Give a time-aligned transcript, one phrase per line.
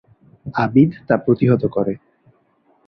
[0.55, 1.93] আবিদ তা প্রতিহত করে।